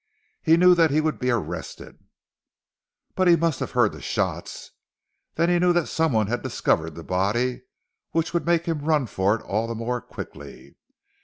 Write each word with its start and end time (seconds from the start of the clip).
He 0.41 0.57
knew 0.57 0.73
that 0.73 0.89
he 0.89 0.99
would 0.99 1.19
be 1.19 1.29
arrested." 1.29 1.99
"But 3.13 3.27
he 3.27 3.35
must 3.35 3.59
have 3.59 3.73
heard 3.73 3.91
the 3.91 4.01
shots?" 4.01 4.71
"Then 5.35 5.47
he 5.47 5.59
knew 5.59 5.73
that 5.73 5.85
someone 5.89 6.25
had 6.25 6.41
discovered 6.41 6.95
the 6.95 7.03
body 7.03 7.61
which 8.09 8.33
would 8.33 8.47
make 8.47 8.65
him 8.65 8.79
run 8.79 9.05
for 9.05 9.35
it 9.35 9.43
all 9.43 9.67
the 9.67 9.75
more 9.75 10.01
quickly. 10.01 10.75